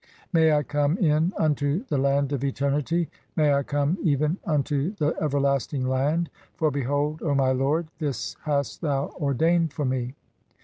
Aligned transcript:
"May 0.33 0.51
I 0.51 0.63
come 0.63 0.97
in 0.97 1.31
unto 1.37 1.83
the 1.85 1.99
land 1.99 2.33
of 2.33 2.43
eternity, 2.43 3.07
may 3.35 3.53
I 3.53 3.61
come 3.61 3.99
even 4.01 4.37
"(15) 4.47 4.49
unto 4.51 4.95
the 4.95 5.13
everlasting 5.21 5.87
land, 5.87 6.31
for 6.55 6.71
behold, 6.71 7.21
O 7.21 7.35
my 7.35 7.51
lord, 7.51 7.85
this 7.99 8.35
hast 8.41 8.81
"thou 8.81 9.11
ordained 9.21 9.73
for 9.73 9.85
me." 9.85 10.15